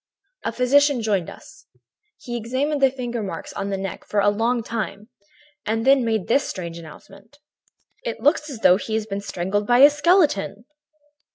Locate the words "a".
0.43-0.51, 4.19-4.29, 9.77-9.91